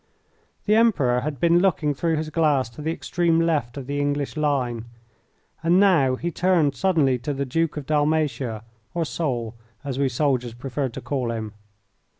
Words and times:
The 0.65 0.73
Emperor 0.73 1.19
had 1.19 1.39
been 1.39 1.59
looking 1.59 1.93
through 1.93 2.15
his 2.15 2.31
glass 2.31 2.69
to 2.71 2.81
the 2.81 2.91
extreme 2.91 3.39
left 3.39 3.77
of 3.77 3.85
the 3.85 3.99
English 3.99 4.35
line, 4.35 4.85
and 5.61 5.79
now 5.79 6.15
he 6.15 6.31
turned 6.31 6.75
suddenly 6.75 7.19
to 7.19 7.35
the 7.35 7.45
Duke 7.45 7.77
of 7.77 7.85
Dalmatia, 7.85 8.63
or 8.95 9.05
Soult, 9.05 9.53
as 9.83 9.99
we 9.99 10.09
soldiers 10.09 10.55
preferred 10.55 10.95
to 10.95 11.01
call 11.01 11.29
him. 11.29 11.53